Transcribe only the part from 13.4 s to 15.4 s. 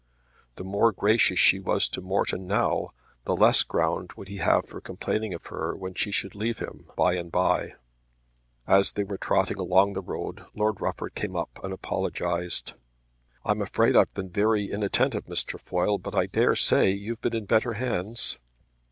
"I'm afraid I've been very inattentive,